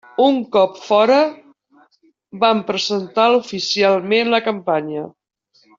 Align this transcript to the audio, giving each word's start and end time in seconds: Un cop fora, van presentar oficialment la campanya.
Un 0.27 0.37
cop 0.55 0.77
fora, 0.85 1.17
van 2.45 2.65
presentar 2.71 3.29
oficialment 3.37 4.33
la 4.37 4.45
campanya. 4.51 5.07